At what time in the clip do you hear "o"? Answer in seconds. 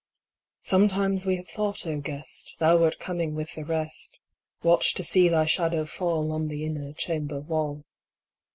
1.85-1.99